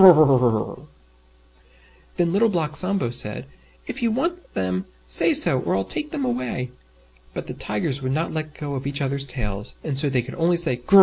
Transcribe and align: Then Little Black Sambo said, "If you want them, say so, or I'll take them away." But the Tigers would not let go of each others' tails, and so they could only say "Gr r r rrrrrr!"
Then 2.17 2.33
Little 2.33 2.49
Black 2.49 2.75
Sambo 2.75 3.11
said, 3.11 3.45
"If 3.85 4.01
you 4.01 4.09
want 4.09 4.51
them, 4.55 4.85
say 5.07 5.31
so, 5.35 5.59
or 5.59 5.75
I'll 5.75 5.83
take 5.85 6.09
them 6.09 6.25
away." 6.25 6.71
But 7.35 7.45
the 7.45 7.53
Tigers 7.53 8.01
would 8.01 8.11
not 8.11 8.31
let 8.33 8.55
go 8.59 8.73
of 8.73 8.87
each 8.87 8.99
others' 8.99 9.25
tails, 9.25 9.75
and 9.83 9.99
so 9.99 10.09
they 10.09 10.23
could 10.23 10.33
only 10.33 10.57
say 10.57 10.75
"Gr 10.75 10.79
r 10.79 10.79
r 10.79 10.85
rrrrrr!" 10.85 10.99